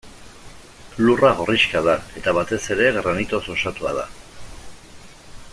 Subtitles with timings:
[1.07, 4.11] Lurra gorrixka da, eta batez ere, granitoz osatua da.